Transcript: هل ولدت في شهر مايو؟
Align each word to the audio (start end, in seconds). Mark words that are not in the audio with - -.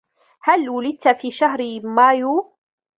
هل 0.43 0.69
ولدت 0.69 1.07
في 1.07 1.31
شهر 1.31 1.79
مايو؟ 1.83 2.53